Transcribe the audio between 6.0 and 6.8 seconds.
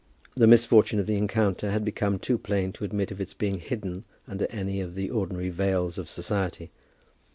society.